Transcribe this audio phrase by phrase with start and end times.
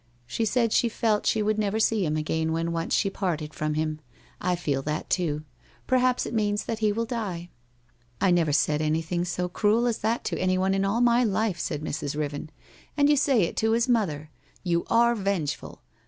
[0.25, 3.75] She said she felt she would never see him again when once she parted from
[3.75, 3.99] him.
[4.41, 5.43] I feel that, too.
[5.85, 7.51] Perhaps it means that he will die!'
[8.01, 11.83] * I never said anything so cruel as that to anyone in all my life,' said
[11.83, 12.17] Mrs.
[12.17, 12.49] Riven.
[12.73, 14.31] * And you say it to his mother!
[14.63, 15.83] You are revengeful!